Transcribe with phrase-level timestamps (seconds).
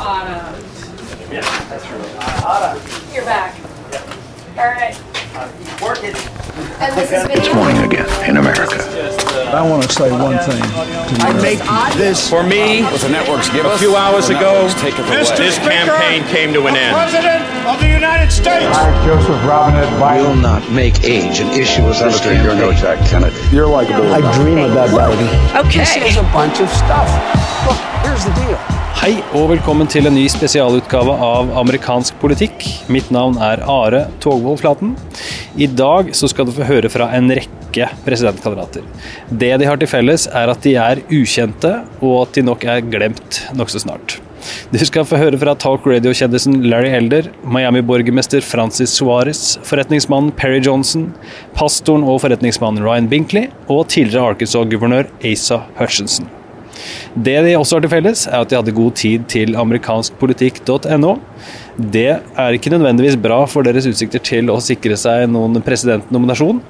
[0.00, 0.56] Otto.
[1.30, 2.00] Yeah, that's true.
[2.42, 2.80] Otto.
[3.12, 3.54] You're back.
[4.56, 4.96] All right.
[5.80, 6.16] Working.
[6.80, 7.54] And this is It's video.
[7.54, 8.80] morning again in America.
[9.54, 10.60] I want to say one thing.
[10.62, 11.42] To I you.
[11.42, 11.60] make
[11.96, 15.36] this For me, what the networks give a few hours ago, networks take it away.
[15.36, 16.94] this campaign came to an end.
[16.96, 18.66] President of the United States.
[18.72, 22.72] I, Joseph Robinette Biden, Will not make age an issue as this Senator, you're no
[22.72, 22.98] campaign.
[22.98, 23.36] Jack Kennedy.
[23.54, 24.12] You're likable.
[24.12, 25.28] I dream about Biden.
[25.72, 27.08] This is a bunch of stuff.
[27.68, 28.79] Look, here's the deal.
[28.98, 32.64] Hei og velkommen til en ny spesialutgave av amerikansk politikk.
[32.90, 34.96] Mitt navn er Are Togvold Flaten.
[35.54, 38.82] I dag så skal du få høre fra en rekke presidentkandidater.
[39.30, 41.70] Det de har til felles er at de er ukjente,
[42.02, 44.16] og at de nok er glemt nokså snart.
[44.72, 51.12] Du skal få høre fra talk radio-kjendisen Larry Elder, Miami-borgermester Francis Suárez, forretningsmannen Perry Johnson,
[51.54, 56.30] pastoren og forretningsmannen Ryan Binkley og tidligere Arkansas-guvernør Asa Hutchinson.
[57.14, 61.16] Det de også har til felles, er at de hadde god tid til amerikanskpolitikk.no.
[61.80, 66.60] Det er ikke nødvendigvis bra for deres utsikter til å sikre seg noen presidentnominasjon,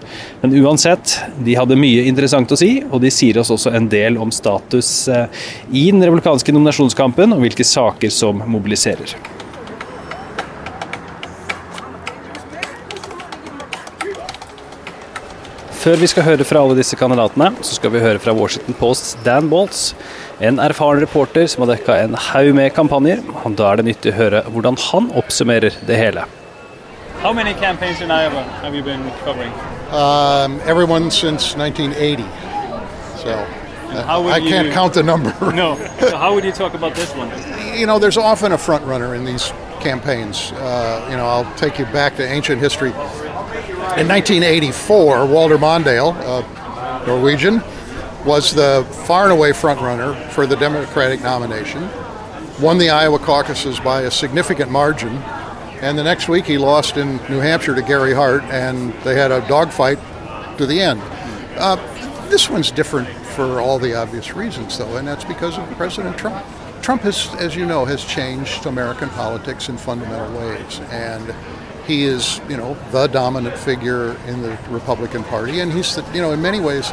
[0.42, 4.20] men uansett, de hadde mye interessant å si, og de sier oss også en del
[4.22, 5.26] om status eh,
[5.72, 9.18] i den republikanske nominasjonskampen og hvilke saker som mobiliserer.
[15.80, 19.14] Før vi skal høre fra alle disse kandidatene, så skal vi høre fra Washington Posts
[19.24, 19.94] Dan Baltz,
[20.44, 23.22] en erfaren reporter som har dekka en haug med kampanjer.
[23.44, 26.26] og Da er det nyttig å høre hvordan han oppsummerer det hele.
[27.22, 29.52] How many campaigns in Iowa have you been covering?
[29.92, 32.24] Um, everyone since 1980.
[33.22, 33.30] So
[33.92, 35.32] uh, I can't you- count the number.
[35.54, 35.76] No.
[36.00, 37.28] So how would you talk about this one?
[37.78, 40.52] you know, there's often a front runner in these campaigns.
[40.52, 42.92] Uh, you know, I'll take you back to ancient history.
[43.98, 47.60] In 1984, Walter Mondale, uh, Norwegian,
[48.24, 51.90] was the far and away front runner for the Democratic nomination.
[52.62, 55.16] Won the Iowa caucuses by a significant margin,
[55.82, 59.32] and the next week he lost in New Hampshire to Gary Hart, and they had
[59.32, 59.98] a dogfight
[60.56, 61.00] to the end.
[61.56, 61.76] Uh,
[62.28, 66.46] this one's different for all the obvious reasons, though, and that's because of President Trump.
[66.80, 71.34] Trump has, as you know, has changed American politics in fundamental ways, and
[71.90, 76.20] he is, you know, the dominant figure in the Republican Party, and he's, the, you
[76.20, 76.92] know, in many ways,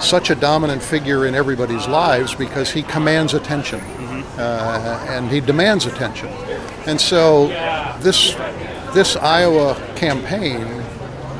[0.00, 5.86] such a dominant figure in everybody's lives because he commands attention, uh, and he demands
[5.86, 6.28] attention,
[6.86, 7.48] and so
[8.00, 8.34] this
[8.92, 10.84] this Iowa campaign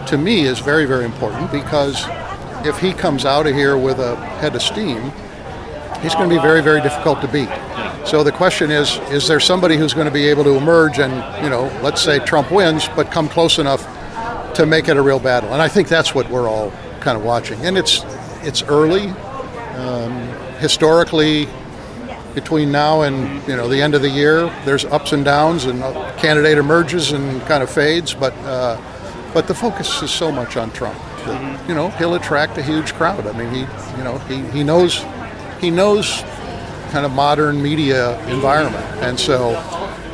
[0.07, 2.07] to me is very, very important because
[2.67, 5.13] if he comes out of here with a head of steam,
[6.01, 7.51] he's going to be very, very difficult to beat.
[8.07, 11.13] So the question is, is there somebody who's going to be able to emerge and,
[11.43, 13.83] you know, let's say Trump wins, but come close enough
[14.55, 15.53] to make it a real battle?
[15.55, 16.71] And I think that's what we're all
[17.01, 17.61] kind of watching.
[17.65, 18.05] And it's
[18.43, 19.09] it's early.
[19.77, 20.13] Um,
[20.59, 21.49] historically,
[22.35, 25.83] between now and you know the end of the year, there's ups and downs, and
[25.83, 28.13] a candidate emerges and kind of fades.
[28.13, 28.81] But uh,
[29.33, 30.99] but the focus is so much on Trump.
[31.25, 33.27] That, you know, he'll attract a huge crowd.
[33.27, 35.05] I mean, he you know he, he knows
[35.61, 36.23] he knows
[36.95, 39.57] kind of modern media environment, and so.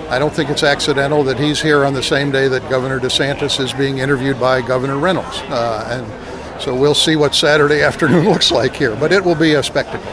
[0.09, 3.61] I don't think it's accidental that he's here on the same day that Governor DeSantis
[3.61, 5.39] is being interviewed by Governor Reynolds.
[5.43, 9.55] Uh, and so we'll see what Saturday afternoon looks like here, but it will be
[9.55, 10.11] a spectacle.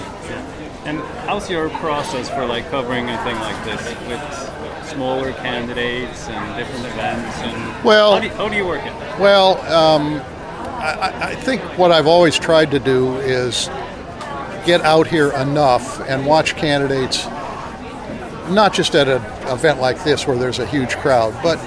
[0.85, 6.55] And how's your process for like covering a thing like this with smaller candidates and
[6.59, 7.35] different events?
[7.39, 8.93] And Well- how do you, how do you work it?
[9.19, 10.21] Well, um,
[10.79, 13.67] I, I- I think what I've always tried to do is
[14.67, 17.25] get out here enough and watch candidates,
[18.49, 21.57] not just at an event like this where there's a huge crowd, but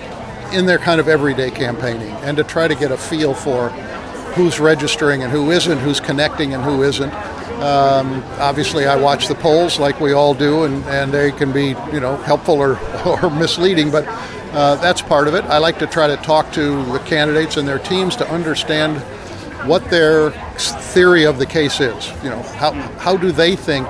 [0.53, 3.71] in their kind of everyday campaigning, and to try to get a feel for
[4.35, 7.13] who's registering and who isn't, who's connecting and who isn't.
[7.63, 11.69] Um, obviously, I watch the polls like we all do, and, and they can be,
[11.93, 14.07] you know, helpful or, or misleading, but
[14.53, 15.45] uh, that's part of it.
[15.45, 19.03] I like to try to talk to the candidates and their teams to understand
[19.67, 20.31] what their
[20.93, 22.09] theory of the case is.
[22.23, 23.89] You know, how, how do they think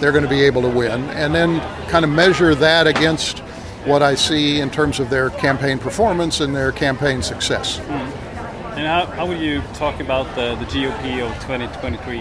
[0.00, 3.38] they're going to be able to win, and then kind of measure that against
[3.84, 7.78] what I see in terms of their campaign performance and their campaign success.
[7.80, 12.18] And how, how would you talk about the, the GOP of 2023?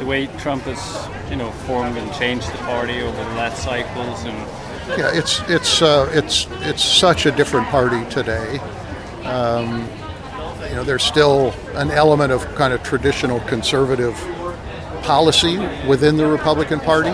[0.00, 4.24] The way Trump has, you know, formed and changed the party over the last cycles
[4.24, 4.36] and
[4.98, 8.58] Yeah, it's it's uh, it's it's such a different party today.
[9.24, 9.88] Um,
[10.68, 14.14] you know, there's still an element of kind of traditional conservative
[15.02, 17.10] policy within the Republican Party,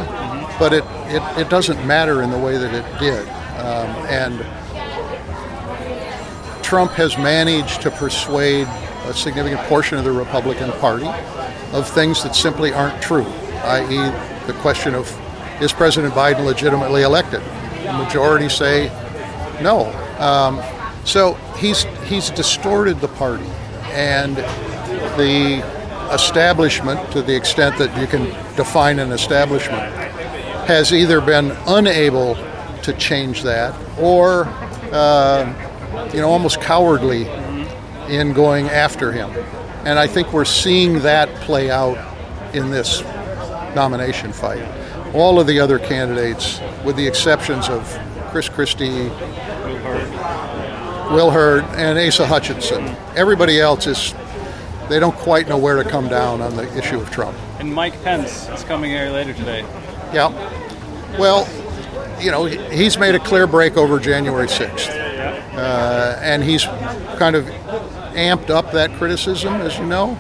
[0.59, 3.29] but it, it, it doesn't matter in the way that it did.
[3.59, 4.41] Um, and
[6.65, 8.67] Trump has managed to persuade
[9.05, 11.07] a significant portion of the Republican Party
[11.73, 15.07] of things that simply aren't true, i.e., the question of
[15.61, 17.41] is President Biden legitimately elected?
[17.85, 18.89] The majority say
[19.63, 19.93] no.
[20.19, 20.59] Um,
[21.05, 23.47] so he's he's distorted the party,
[23.93, 24.37] and
[25.17, 25.63] the
[26.13, 28.25] establishment, to the extent that you can
[28.57, 29.93] define an establishment,
[30.67, 32.37] has either been unable
[32.83, 34.45] to change that, or
[34.93, 37.27] uh, you know, almost cowardly
[38.09, 39.31] in going after him.
[39.85, 41.99] And I think we're seeing that play out
[42.55, 43.03] in this
[43.75, 44.65] nomination fight.
[45.15, 47.99] All of the other candidates, with the exceptions of
[48.31, 49.11] Chris Christie,
[51.13, 54.15] Will Hurd, and Asa Hutchinson, everybody else is,
[54.89, 57.37] they don't quite know where to come down on the issue of Trump.
[57.59, 59.61] And Mike Pence is coming here later today.
[60.13, 60.31] Yeah.
[61.19, 61.47] Well,
[62.21, 64.89] you know, he's made a clear break over January 6th.
[65.55, 66.65] Uh, and he's
[67.19, 67.45] kind of
[68.15, 70.17] amped up that criticism, as you know.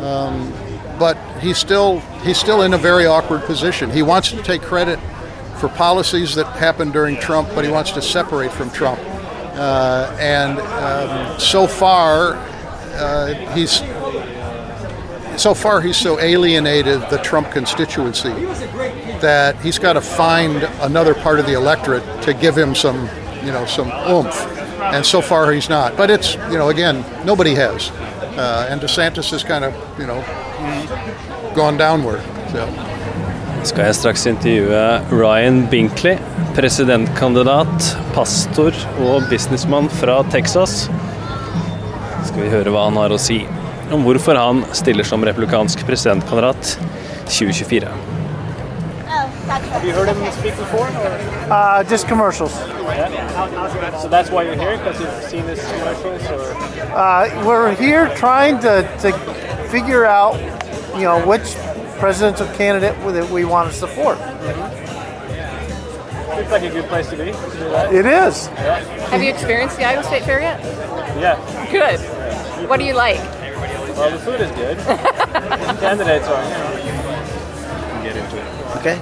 [0.00, 0.52] Um,
[0.98, 3.90] but he's still he's still in a very awkward position.
[3.90, 4.98] He wants to take credit
[5.58, 8.98] for policies that happened during Trump, but he wants to separate from Trump.
[9.54, 12.34] Uh, and um, so far,
[12.96, 13.82] uh, he's
[15.40, 18.32] so far he's so alienated the Trump constituency
[19.20, 23.08] that he's got to find another part of the electorate to give him some,
[23.44, 24.34] you know, some oomph.
[24.80, 25.96] And so far he's not.
[25.96, 27.90] But it's, you know, again, nobody has.
[27.90, 30.20] Uh, and DeSantis has kind of, you know,
[31.54, 32.22] gone downward.
[32.50, 32.93] So.
[33.64, 36.18] Skal jeg straks intervjue Ryan Binkley,
[36.52, 40.90] presidentkandidat, pastor og businessmann fra Texas.
[42.28, 43.40] Skal vi høre hva han har å si
[43.94, 46.74] om hvorfor han stiller som republikansk presidentkandidat
[47.24, 47.88] 2024.
[49.48, 50.88] Have you heard him speak before?
[51.00, 51.52] Or?
[51.52, 52.52] Uh, just commercials.
[52.84, 53.98] Yeah.
[54.02, 56.52] So that's why you're here because you've seen this commercials, or?
[56.92, 59.12] Uh, we're here trying to, to
[59.68, 60.38] figure out,
[60.96, 61.56] you know, which
[62.04, 64.18] presidential candidate that we want to support.
[66.36, 67.24] Looks like a good place to be.
[67.24, 67.94] To do that.
[67.94, 68.48] It is.
[68.48, 68.80] Yeah.
[69.08, 70.62] Have you experienced the Iowa State Fair yet?
[71.18, 71.72] Yeah.
[71.72, 72.68] Good.
[72.68, 73.16] What do you like?
[73.96, 74.76] Well, the food is good.
[75.80, 76.44] Candidates are.
[76.44, 78.54] You know, get into it.
[78.76, 79.00] Okay.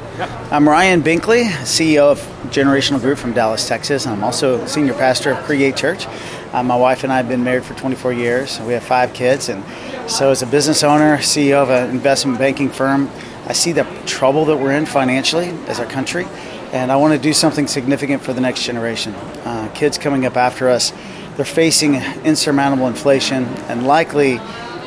[0.53, 2.21] I'm Ryan Binkley, CEO of
[2.53, 4.07] Generational Group from Dallas, Texas.
[4.07, 6.07] I'm also senior pastor of Create Church.
[6.53, 8.61] Uh, my wife and I have been married for 24 years.
[8.61, 9.65] We have five kids, and
[10.09, 13.09] so as a business owner, CEO of an investment banking firm,
[13.47, 16.27] I see the trouble that we're in financially as a country,
[16.73, 19.15] and I want to do something significant for the next generation.
[19.45, 20.93] Uh, kids coming up after us,
[21.37, 21.95] they're facing
[22.25, 24.39] insurmountable inflation and likely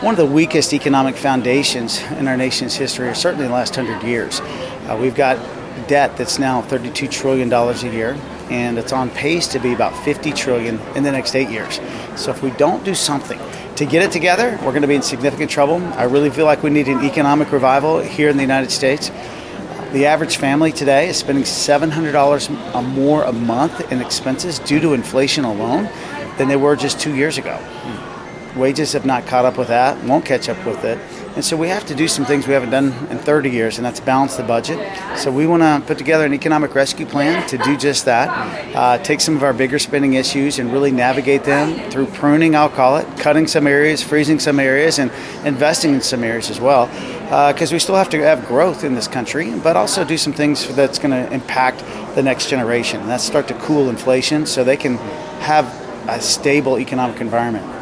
[0.01, 3.75] one of the weakest economic foundations in our nation's history, or certainly in the last
[3.75, 4.41] hundred years.
[4.41, 5.38] Uh, we've got
[5.88, 8.17] debt that's now $32 trillion a year,
[8.50, 11.79] and it's on pace to be about 50 trillion in the next eight years.
[12.15, 13.39] So if we don't do something
[13.75, 15.83] to get it together, we're going to be in significant trouble.
[15.95, 19.10] I really feel like we need an economic revival here in the United States.
[19.92, 24.94] The average family today is spending $700 or more a month in expenses due to
[24.94, 25.89] inflation alone
[26.38, 27.60] than they were just two years ago.
[28.56, 30.98] Wages have not caught up with that, won't catch up with it.
[31.35, 33.85] And so we have to do some things we haven't done in 30 years, and
[33.85, 34.79] that's balance the budget.
[35.17, 38.29] So we want to put together an economic rescue plan to do just that.
[38.73, 42.69] Uh, take some of our bigger spending issues and really navigate them through pruning, I'll
[42.69, 45.11] call it, cutting some areas, freezing some areas, and
[45.45, 46.87] investing in some areas as well.
[47.51, 50.31] Because uh, we still have to have growth in this country, but also do some
[50.31, 51.83] things that's going to impact
[52.15, 53.01] the next generation.
[53.01, 54.95] And that's start to cool inflation so they can
[55.41, 55.65] have
[56.07, 57.75] a stable economic environment.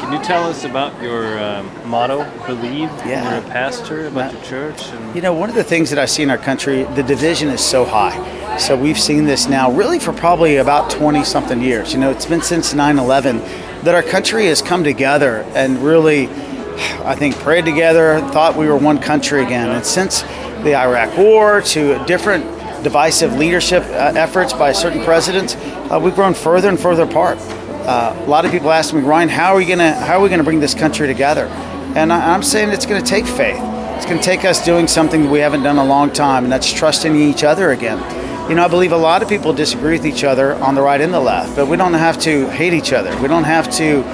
[0.00, 2.88] Can you tell us about your um, motto, believe?
[3.06, 3.38] Yeah.
[3.38, 4.88] You're a pastor, about your church?
[4.88, 5.14] And...
[5.14, 7.60] You know, one of the things that I see in our country, the division is
[7.60, 8.56] so high.
[8.56, 11.92] So we've seen this now really for probably about 20 something years.
[11.92, 13.38] You know, it's been since 9 11
[13.84, 16.28] that our country has come together and really,
[17.04, 19.70] I think, prayed together, thought we were one country again.
[19.70, 20.22] And since
[20.62, 22.44] the Iraq War to different
[22.82, 27.38] divisive leadership uh, efforts by certain presidents, uh, we've grown further and further apart.
[27.90, 30.28] Uh, a lot of people ask me, Ryan, how are we gonna how are we
[30.28, 31.46] gonna bring this country together?
[31.96, 33.58] And I, am saying it's going to take faith.
[33.96, 36.52] It's going to take us doing something that we haven't done a long time, and
[36.52, 37.98] that's trusting each other again.
[38.48, 41.00] You know, I believe a lot of people disagree with each other on the right
[41.00, 43.10] and the left, but we don't have to hate each other.
[43.20, 44.04] We don't have to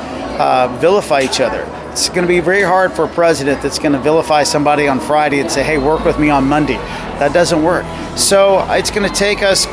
[0.40, 1.70] uh, vilify each other.
[1.90, 5.00] It's going to be very hard for a president that's going to vilify somebody on
[5.00, 6.78] Friday and say, "Hey, work with me on Monday."
[7.18, 7.84] That doesn't work.
[8.16, 9.66] So it's going to take us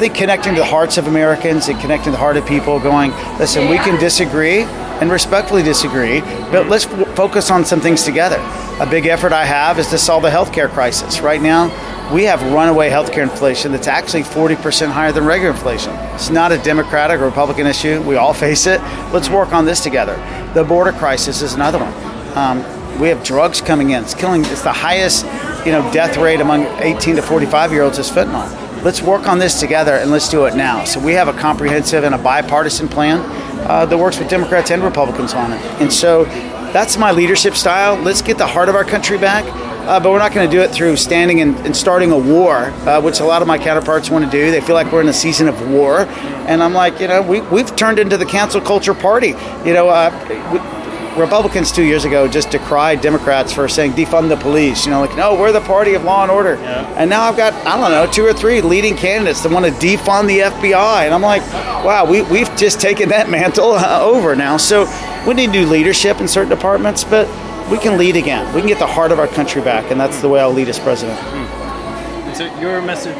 [0.00, 3.10] I think connecting to the hearts of Americans and connecting the heart of people, going,
[3.38, 8.38] listen, we can disagree and respectfully disagree, but let's f- focus on some things together.
[8.80, 11.20] A big effort I have is to solve the healthcare crisis.
[11.20, 11.66] Right now,
[12.14, 15.92] we have runaway healthcare inflation that's actually 40% higher than regular inflation.
[16.14, 18.00] It's not a Democratic or Republican issue.
[18.00, 18.80] We all face it.
[19.12, 20.14] Let's work on this together.
[20.54, 22.38] The border crisis is another one.
[22.38, 24.02] Um, we have drugs coming in.
[24.02, 24.46] It's killing.
[24.46, 25.26] It's the highest,
[25.66, 28.59] you know, death rate among 18 to 45 year olds is fentanyl.
[28.82, 30.84] Let's work on this together and let's do it now.
[30.84, 33.20] So we have a comprehensive and a bipartisan plan
[33.68, 35.60] uh, that works with Democrats and Republicans on it.
[35.80, 36.24] And so
[36.72, 37.96] that's my leadership style.
[37.96, 39.44] Let's get the heart of our country back.
[39.80, 42.66] Uh, but we're not going to do it through standing and, and starting a war,
[42.86, 44.50] uh, which a lot of my counterparts want to do.
[44.50, 46.02] They feel like we're in a season of war.
[46.46, 49.34] And I'm like, you know, we, we've turned into the cancel culture party.
[49.64, 50.10] You know, uh,
[50.52, 50.79] we,
[51.16, 54.84] Republicans two years ago just decried Democrats for saying defund the police.
[54.84, 56.54] You know, like, no, we're the party of law and order.
[56.54, 56.94] Yeah.
[56.96, 59.72] And now I've got, I don't know, two or three leading candidates that want to
[59.72, 61.04] defund the FBI.
[61.04, 61.42] And I'm like,
[61.84, 64.56] wow, we, we've just taken that mantle uh, over now.
[64.56, 64.86] So
[65.26, 67.26] we need new leadership in certain departments, but
[67.70, 68.52] we can lead again.
[68.54, 70.68] We can get the heart of our country back, and that's the way I'll lead
[70.68, 71.18] as president.
[71.18, 72.36] Mm.
[72.36, 73.16] So your message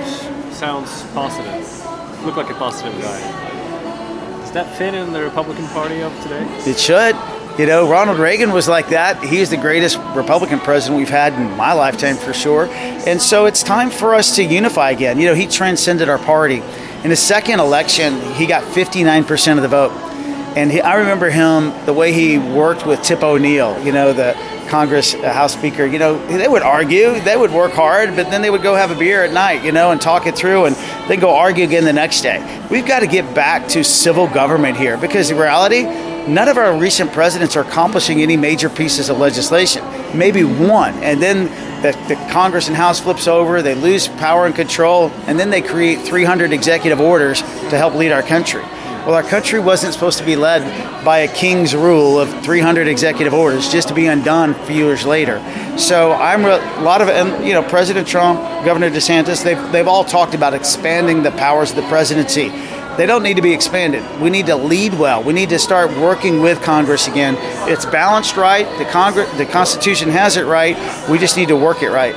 [0.52, 1.54] sounds positive.
[2.20, 3.20] You look like a positive guy.
[4.40, 6.44] Does that fit in the Republican Party of today?
[6.66, 7.14] It should.
[7.58, 9.22] You know, Ronald Reagan was like that.
[9.22, 12.66] He's the greatest Republican president we've had in my lifetime for sure.
[12.66, 15.18] And so it's time for us to unify again.
[15.18, 16.62] You know, he transcended our party.
[17.04, 19.92] In his second election, he got 59% of the vote.
[20.56, 24.34] And he, I remember him, the way he worked with Tip O'Neill, you know, the
[24.68, 28.40] Congress uh, House Speaker, you know, they would argue, they would work hard, but then
[28.40, 30.76] they would go have a beer at night, you know, and talk it through and
[31.08, 32.66] then go argue again the next day.
[32.70, 35.84] We've got to get back to civil government here because in reality,
[36.28, 39.84] none of our recent presidents are accomplishing any major pieces of legislation.
[40.16, 40.94] Maybe one.
[41.02, 41.44] And then
[41.82, 45.62] the, the, Congress and House flips over, they lose power and control, and then they
[45.62, 48.62] create 300 executive orders to help lead our country.
[49.06, 50.62] Well, our country wasn't supposed to be led
[51.06, 55.06] by a king's rule of 300 executive orders just to be undone a few years
[55.06, 55.38] later.
[55.78, 60.04] So I'm a lot of, and you know, President Trump, Governor DeSantis, they've, they've all
[60.04, 62.50] talked about expanding the powers of the presidency.
[63.00, 64.04] They don't need to be expanded.
[64.20, 65.22] We need to lead well.
[65.22, 67.34] We need to start working with Congress again.
[67.66, 68.66] It's balanced right.
[68.76, 70.76] The Congress, the Constitution has it right.
[71.08, 72.14] We just need to work it right.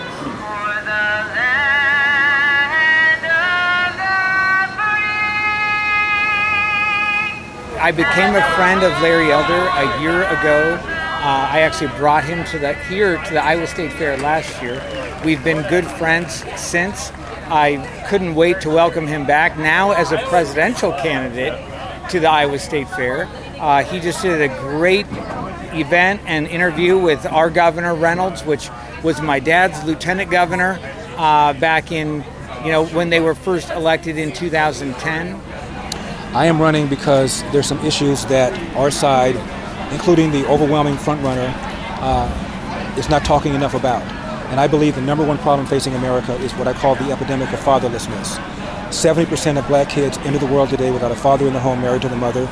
[7.80, 10.78] I became a friend of Larry Elder a year ago.
[10.84, 14.84] Uh, I actually brought him to the here to the Iowa State Fair last year.
[15.24, 17.14] We've been good friends since.
[17.54, 21.54] I couldn't wait to welcome him back now as a presidential candidate
[22.10, 23.28] to the Iowa State Fair.
[23.60, 25.06] Uh, he just did a great
[25.76, 28.72] event and interview with our governor Reynolds, which
[29.04, 30.80] was my dad's lieutenant governor
[31.16, 32.24] uh, back in,
[32.66, 35.40] you know, when they were first elected in 2010.
[36.36, 39.36] I am running because there's some issues that our side,
[39.94, 41.54] including the overwhelming frontrunner,
[42.02, 44.02] uh, is not talking enough about.
[44.54, 47.52] And I believe the number one problem facing America is what I call the epidemic
[47.52, 48.38] of fatherlessness.
[48.90, 52.04] 70% of black kids enter the world today without a father in the home married
[52.04, 52.44] to the mother,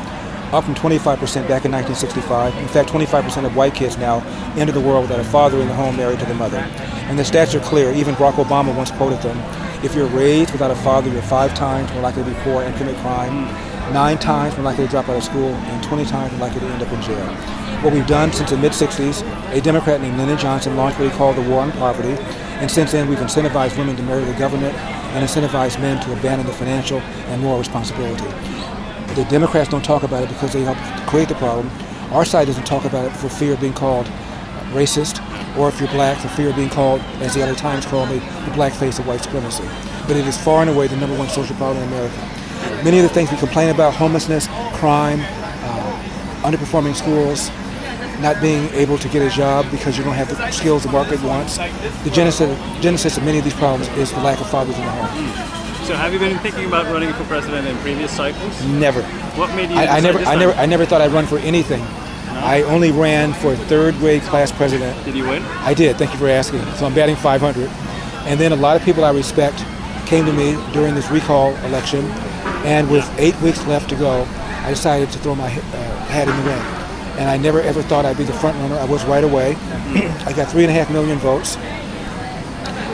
[0.51, 1.03] up from 25%
[1.47, 2.57] back in 1965.
[2.57, 4.19] In fact, 25% of white kids now
[4.57, 6.57] enter the world without a father in the home married to the mother.
[6.57, 7.93] And the stats are clear.
[7.93, 9.37] Even Barack Obama once quoted them.
[9.85, 12.75] If you're raised without a father, you're five times more likely to be poor and
[12.77, 13.45] commit crime
[13.91, 16.67] nine times more likely to drop out of school, and 20 times more likely to
[16.67, 17.70] end up in jail.
[17.81, 21.17] What we've done since the mid 60s, a Democrat named Lyndon Johnson launched what he
[21.17, 22.13] called the War on Poverty,
[22.59, 26.45] and since then we've incentivized women to marry the government and incentivized men to abandon
[26.45, 28.23] the financial and moral responsibility.
[29.15, 31.71] The Democrats don't talk about it because they helped create the problem.
[32.11, 34.05] Our side doesn't talk about it for fear of being called
[34.73, 35.17] racist,
[35.57, 38.19] or if you're black, for fear of being called, as the other Times called me,
[38.45, 39.67] the black face of white supremacy.
[40.05, 42.83] But it is far and away the number one social problem in America.
[42.83, 47.49] Many of the things we complain about, homelessness, crime, uh, underperforming schools,
[48.21, 51.21] not being able to get a job because you don't have the skills the market
[51.23, 51.57] wants.
[51.57, 54.91] The genesis, genesis of many of these problems is the lack of fathers in the
[54.91, 55.85] home.
[55.85, 58.63] So have you been thinking about running for president in previous cycles?
[58.65, 59.01] Never.
[59.37, 59.75] What made you?
[59.75, 61.79] I, I never, I never, I never thought I'd run for anything.
[61.79, 62.39] No?
[62.39, 65.03] I only ran for third grade class president.
[65.03, 65.41] Did you win?
[65.43, 65.97] I did.
[65.97, 66.61] Thank you for asking.
[66.75, 67.67] So I'm batting 500.
[68.27, 69.65] And then a lot of people I respect
[70.05, 72.05] came to me during this recall election
[72.63, 74.23] and with eight weeks left to go,
[74.63, 75.49] I decided to throw my uh,
[76.05, 76.80] hat in the ring.
[77.17, 78.75] And I never ever thought I'd be the front runner.
[78.75, 79.55] I was right away.
[80.25, 81.57] I got three and a half million votes.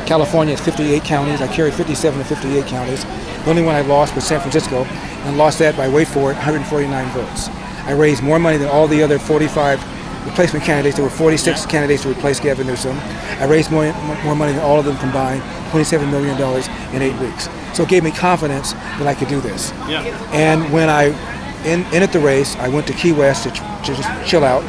[0.08, 1.42] California has 58 counties.
[1.42, 3.04] I carried 57 to 58 counties.
[3.04, 6.36] The only one I lost was San Francisco, and lost that by, wait for it,
[6.36, 7.50] 149 votes.
[7.84, 9.82] I raised more money than all the other 45
[10.26, 10.98] replacement candidates.
[10.98, 12.98] There were 46 candidates to replace Gavin Newsom.
[13.40, 13.92] I raised more,
[14.24, 16.36] more money than all of them combined, $27 million
[16.94, 17.50] in eight weeks.
[17.74, 19.72] So it gave me confidence that I could do this.
[19.88, 20.04] Yeah.
[20.34, 21.12] And when I
[21.66, 24.64] in, in at the race, I went to Key West to, to just chill out.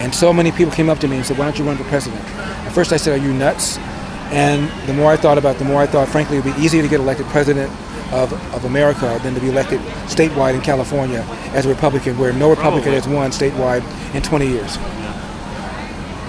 [0.00, 1.84] And so many people came up to me and said, why don't you run for
[1.84, 2.22] president?
[2.66, 3.78] At first I said, are you nuts?
[4.32, 6.62] And the more I thought about it, the more I thought, frankly, it would be
[6.62, 7.70] easier to get elected president
[8.12, 11.24] of, of America than to be elected statewide in California
[11.54, 13.82] as a Republican, where no Republican has won statewide
[14.14, 14.74] in 20 years.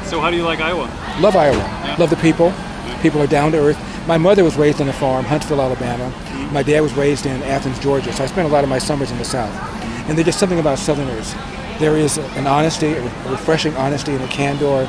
[0.09, 0.83] So how do you like Iowa?
[1.19, 1.57] Love Iowa.
[1.57, 1.95] Yeah.
[1.97, 2.53] Love the people.
[3.01, 3.77] People are down to earth.
[4.05, 6.11] My mother was raised on a farm, Huntsville, Alabama.
[6.11, 6.53] Mm-hmm.
[6.53, 8.11] My dad was raised in Athens, Georgia.
[8.11, 9.53] So I spent a lot of my summers in the South.
[9.53, 10.09] Mm-hmm.
[10.09, 11.33] And there's just something about Southerners.
[11.79, 14.87] There is an honesty, a refreshing honesty, and a candor,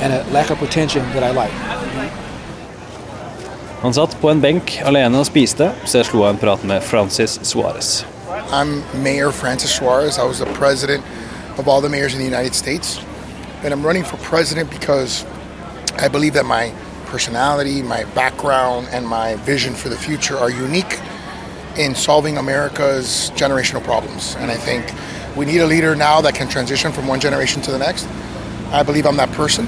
[0.00, 1.50] and a lack of pretension that I like.
[1.50, 1.80] Mm-hmm.
[3.80, 6.82] Han satt på en benk alene og spiste, så jeg slo av en prat med
[6.84, 8.04] Francis Suárez.
[8.52, 10.18] I'm Mayor Francis Suarez.
[10.18, 11.04] I was the president
[11.56, 13.00] of all the mayors in the United States.
[13.64, 15.24] And I'm running for president because
[15.96, 16.72] I believe that my
[17.10, 20.98] personality, my background, and my vision for the future are unique
[21.76, 24.36] in solving America's generational problems.
[24.38, 24.86] And I think
[25.36, 28.06] we need a leader now that can transition from one generation to the next.
[28.70, 29.66] I believe I'm that person.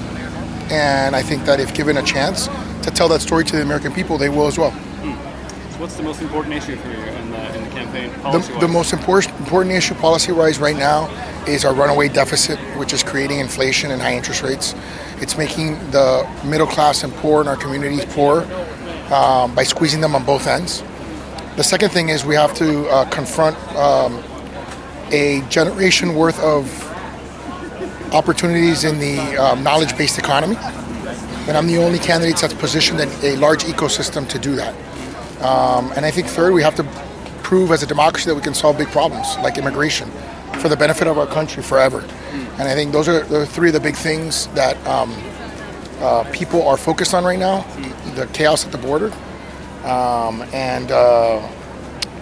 [0.71, 3.93] And I think that if given a chance to tell that story to the American
[3.93, 4.71] people, they will as well.
[4.71, 5.73] Hmm.
[5.73, 8.11] So what's the most important issue for you in the, in the campaign?
[8.33, 11.11] The, the most important, important issue policy wise right now
[11.47, 14.75] is our runaway deficit, which is creating inflation and high interest rates.
[15.23, 18.43] It's making the middle class and poor in our communities poor
[19.13, 20.83] um, by squeezing them on both ends.
[21.55, 24.21] The second thing is we have to uh, confront um,
[25.13, 26.67] a generation worth of
[28.13, 30.57] opportunities in the um, knowledge based economy.
[31.47, 34.75] And I'm the only candidate that's positioned in a large ecosystem to do that.
[35.41, 36.85] Um, and I think third, we have to
[37.45, 40.11] prove as a democracy that we can solve big problems like immigration
[40.61, 42.05] for the benefit of our country forever.
[42.59, 45.13] And I think those are the three of the big things that um,
[46.01, 47.65] uh, people are focused on right now
[48.15, 49.13] the chaos at the border.
[49.85, 51.41] Um, and uh,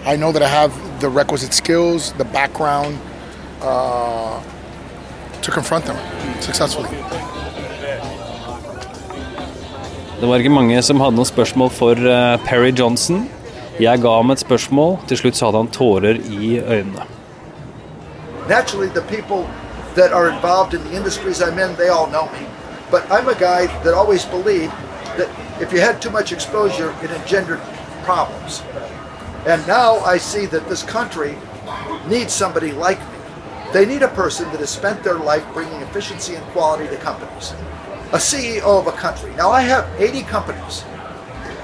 [0.05, 2.99] I know that I have the requisite skills, the background
[3.61, 4.41] uh,
[5.43, 5.97] to confront them
[6.41, 6.89] successfully.
[10.21, 13.23] Det var ikke mange som hadde noen spørsmål for eh, Perry Johnson.
[13.81, 17.07] Jeg ga ham et spørsmål, til slutt så hadde han tårer i øynene.
[18.51, 19.49] Naturally, the people
[19.95, 22.45] that are involved in the industries I'm in, they all know me.
[22.91, 24.73] But I'm a guy that always believed
[25.17, 25.31] that
[25.63, 27.61] if you had too much exposure, it engendered
[28.03, 28.63] problems.
[29.47, 31.39] And now I see that this country
[32.09, 33.19] needs somebody like me.
[33.73, 37.53] They need a person that has spent their life bringing efficiency and quality to companies.
[38.13, 39.33] A CEO of a country.
[39.37, 40.85] Now I have 80 companies.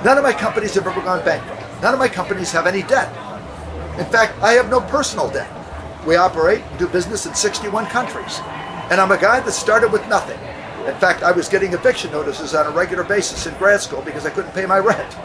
[0.04, 1.82] None of my companies have ever gone bankrupt.
[1.82, 3.08] None of my companies have any debt.
[3.98, 5.50] In fact, I have no personal debt.
[6.06, 8.40] We operate and do business in 61 countries.
[8.90, 10.38] And I'm a guy that started with nothing.
[10.86, 14.24] In fact, I was getting eviction notices on a regular basis in grad school because
[14.24, 15.16] I couldn't pay my rent.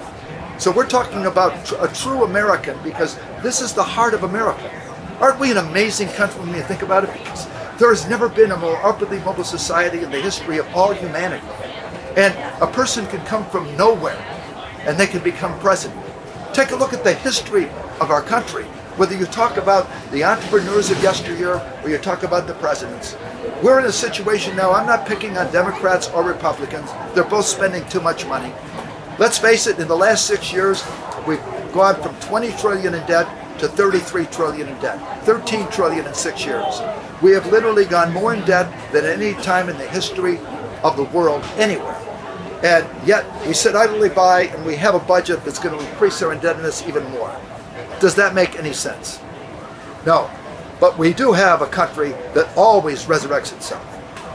[0.57, 4.71] So we're talking about a true American because this is the heart of America.
[5.19, 7.13] Aren't we an amazing country when you think about it?
[7.13, 10.93] Because there has never been a more upwardly mobile society in the history of all
[10.93, 11.45] humanity.
[12.17, 14.17] And a person can come from nowhere
[14.87, 16.03] and they can become president.
[16.53, 17.65] Take a look at the history
[17.99, 18.65] of our country.
[18.97, 23.15] Whether you talk about the entrepreneurs of yesteryear or you talk about the presidents,
[23.63, 24.71] we're in a situation now.
[24.71, 26.91] I'm not picking on Democrats or Republicans.
[27.13, 28.53] They're both spending too much money.
[29.17, 30.83] Let's face it, in the last six years,
[31.25, 33.27] we've gone from 20 trillion in debt
[33.59, 34.99] to 33 trillion in debt.
[35.25, 36.81] 13 trillion in six years.
[37.21, 40.37] We have literally gone more in debt than any time in the history
[40.83, 41.95] of the world anywhere.
[42.63, 46.21] And yet we sit idly by and we have a budget that's going to increase
[46.21, 47.35] our indebtedness even more.
[48.01, 49.21] Does that make any sense?
[50.05, 50.29] No.
[50.79, 53.85] But we do have a country that always resurrects itself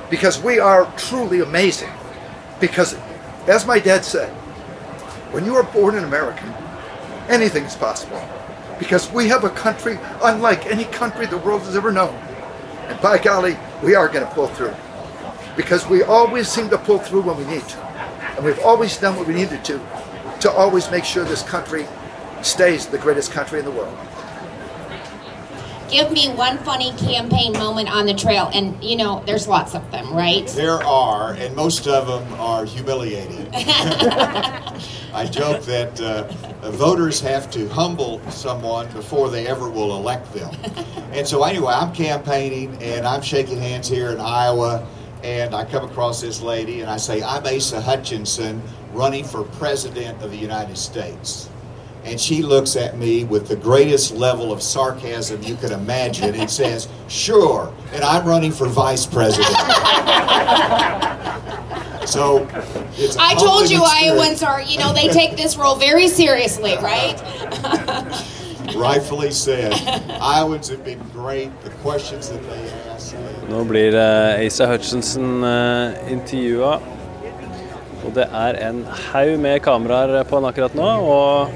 [0.08, 1.90] because we are truly amazing.
[2.60, 2.96] Because,
[3.48, 4.32] as my dad said,
[5.32, 6.54] when you are born an American,
[7.28, 8.22] anything is possible.
[8.78, 12.14] Because we have a country unlike any country the world has ever known.
[12.86, 14.74] And by golly, we are going to pull through.
[15.56, 17.78] Because we always seem to pull through when we need to.
[18.36, 19.80] And we've always done what we needed to,
[20.40, 21.86] to always make sure this country
[22.46, 23.96] stays the greatest country in the world.
[25.90, 29.88] Give me one funny campaign moment on the trail, and you know, there's lots of
[29.92, 30.46] them, right?
[30.48, 33.48] There are, and most of them are humiliating.
[33.54, 40.52] I joke that uh, voters have to humble someone before they ever will elect them.
[41.12, 44.86] And so, anyway, I'm campaigning and I'm shaking hands here in Iowa,
[45.22, 48.60] and I come across this lady and I say, I'm Asa Hutchinson,
[48.92, 51.48] running for President of the United States.
[52.06, 56.48] And she looks at me with the greatest level of sarcasm you could imagine and
[56.48, 59.48] says, Sure, and I'm running for Vice President.
[62.06, 62.46] so
[62.94, 66.06] it's a I told you humbling Iowans are, you know, they take this role very
[66.06, 67.20] seriously, right?
[68.76, 69.72] Rightfully said.
[70.20, 71.50] Iowans have been great.
[71.62, 73.16] The questions that they ask.
[73.48, 76.80] Nå blir uh, Asa Hutchinson uh, intervjua.
[78.06, 80.88] Og det er en haug med kameraer på han akkurat nå.
[81.02, 81.48] Og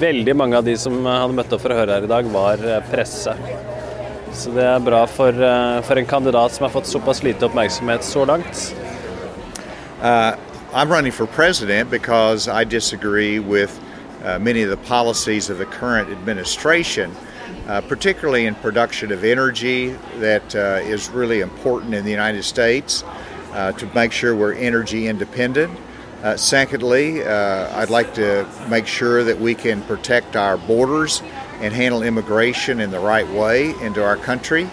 [0.00, 2.62] veldig mange av de som hadde møtt opp for å høre her i dag, var
[2.64, 3.34] eh, presse.
[4.34, 8.02] Så det er bra for, uh, for en kandidat som har fått såpass lite oppmerksomhet
[8.02, 8.74] så langt.
[10.02, 10.34] Uh,
[10.74, 13.78] I'm running for president because I disagree with
[14.24, 17.14] uh, many of the policies of the current administration,
[17.68, 23.04] uh, particularly in production of energy that uh, is really important in the United States
[23.52, 25.70] uh, to make sure we're energy independent.
[26.24, 31.22] Uh, secondly, uh, I'd like to make sure that we can protect our borders
[31.60, 34.70] and handle immigration in the right way into our country.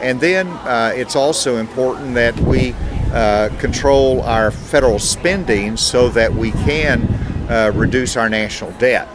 [0.00, 2.72] And then uh, it's also important that we
[3.12, 7.02] uh, control our federal spending so that we can
[7.50, 9.06] uh, reduce our national debt.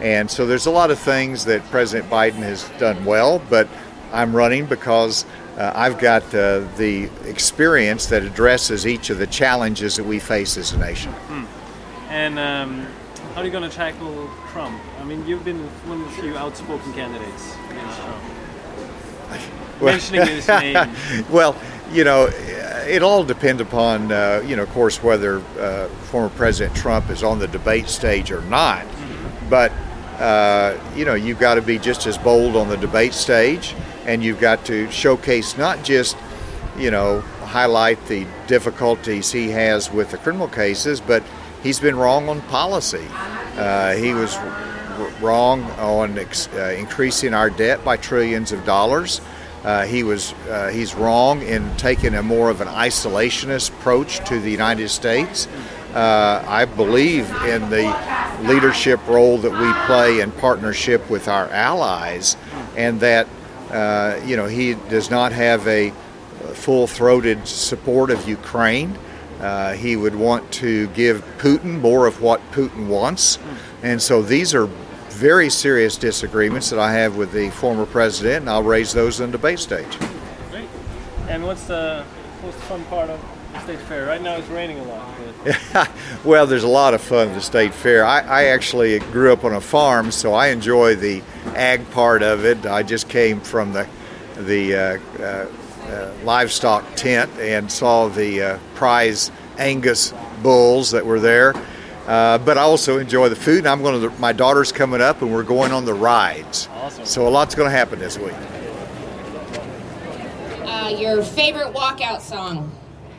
[0.00, 3.66] And so there's a lot of things that President Biden has done well, but
[4.12, 9.96] I'm running because uh, I've got uh, the experience that addresses each of the challenges
[9.96, 11.12] that we face as a nation.
[11.12, 11.44] Hmm.
[12.10, 12.86] And um,
[13.34, 14.80] how are you going to tackle Trump?
[15.00, 18.22] I mean, you've been one of the few outspoken candidates against Trump.
[19.82, 20.76] Mentioning his name.
[21.30, 21.56] well,
[21.92, 22.30] you know,
[22.86, 27.22] it all depends upon, uh, you know, of course, whether uh, former President Trump is
[27.22, 28.86] on the debate stage or not.
[29.50, 29.72] But,
[30.18, 33.74] uh, you know, you've got to be just as bold on the debate stage,
[34.06, 36.16] and you've got to showcase not just,
[36.78, 41.22] you know, highlight the difficulties he has with the criminal cases, but
[41.62, 43.06] he's been wrong on policy.
[43.56, 44.36] Uh, he was
[45.20, 49.20] wrong on ex- uh, increasing our debt by trillions of dollars.
[49.64, 54.38] Uh, he was uh, he's wrong in taking a more of an isolationist approach to
[54.38, 55.48] the United States.
[55.94, 57.86] Uh, I believe in the
[58.42, 62.36] leadership role that we play in partnership with our allies,
[62.76, 63.26] and that
[63.70, 65.92] uh, you know he does not have a
[66.52, 68.98] full-throated support of Ukraine.
[69.40, 73.38] Uh, he would want to give Putin more of what Putin wants,
[73.82, 74.68] and so these are
[75.10, 79.26] very serious disagreements that I have with the former president, and I'll raise those the
[79.26, 79.98] debate stage.
[80.50, 80.68] Great.
[81.28, 82.04] And what's the
[82.42, 83.20] most fun part of
[83.54, 84.06] the state fair?
[84.06, 85.14] Right now it's raining a lot.
[85.44, 85.90] But...
[86.24, 88.04] well, there's a lot of fun at the state fair.
[88.04, 91.22] I, I, actually grew up on a farm, so I enjoy the
[91.54, 92.66] ag part of it.
[92.66, 93.88] I just came from the
[94.36, 95.46] the uh, uh,
[95.86, 100.12] uh, livestock tent and saw the uh, prize Angus
[100.42, 101.54] bulls that were there.
[102.06, 103.58] Uh, but I also enjoy the food.
[103.58, 104.10] And I'm going to.
[104.20, 106.68] My daughter's coming up, and we're going on the rides.
[106.72, 107.06] Awesome.
[107.06, 108.34] So a lot's going to happen this week.
[110.66, 112.70] Uh, your favorite walkout song?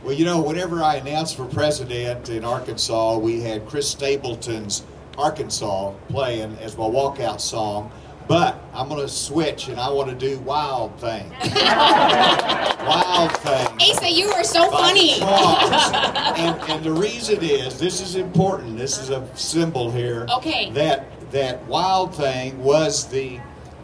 [0.05, 4.83] Well, you know, whenever I announced for president in Arkansas, we had Chris Stapleton's
[5.17, 7.91] Arkansas playing as my walkout song.
[8.27, 11.27] But I'm going to switch and I want to do Wild Thing.
[11.41, 13.81] wild Thing.
[13.81, 15.21] Asa, you are so funny.
[15.21, 18.77] and, and the reason is this is important.
[18.77, 20.27] This is a symbol here.
[20.37, 20.69] Okay.
[20.69, 23.39] That that Wild Thing was the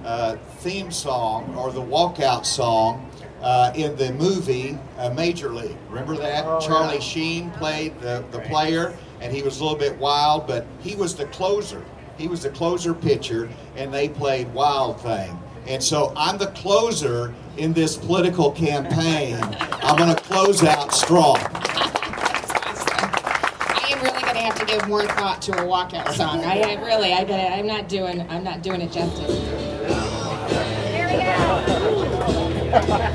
[0.05, 3.11] uh, theme song or the walkout song
[3.41, 5.77] uh, in the movie uh, Major League.
[5.89, 6.45] Remember that?
[6.45, 7.01] Oh, Charlie yeah.
[7.01, 11.15] Sheen played the, the player, and he was a little bit wild, but he was
[11.15, 11.84] the closer.
[12.17, 15.38] He was the closer pitcher, and they played Wild Thing.
[15.67, 19.38] And so I'm the closer in this political campaign.
[19.84, 21.38] I'm going to close out strong.
[21.39, 21.58] I
[23.91, 26.43] am really going to have to give more thought to a walkout song.
[26.43, 27.23] I, I really, I,
[27.58, 29.39] I'm not doing, I'm not doing it justice.
[30.91, 31.17] There we
[32.71, 33.11] Ladies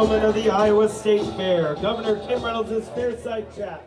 [0.00, 3.80] gentlemen of the Iowa State Fair, Governor Kim Reynolds' Fairside Chat.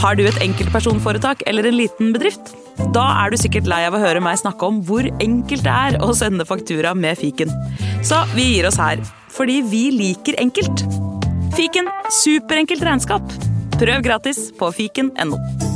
[0.00, 2.54] Har du et enkeltpersonforetak eller en liten bedrift?
[2.94, 5.98] Da er du sikkert lei av å høre meg snakke om hvor enkelt det er
[6.00, 7.52] å sende faktura med fiken.
[8.06, 10.86] Så vi gir oss her, fordi vi liker enkelt.
[11.58, 11.90] Fiken
[12.22, 13.36] superenkelt regnskap.
[13.76, 15.69] Prøv gratis på fiken.no.